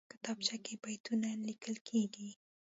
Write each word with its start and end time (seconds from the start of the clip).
کتابچه 0.13 0.55
کې 0.65 0.73
بیتونه 0.83 1.29
لیکل 1.47 1.75
کېږي 1.87 2.29